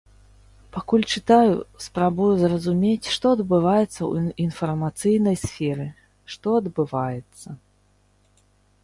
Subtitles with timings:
[0.75, 5.87] Пакуль чытаю, спрабую зразумець што адбываецца ў інфармацыйнай сферы,
[6.37, 7.47] што адбываецца.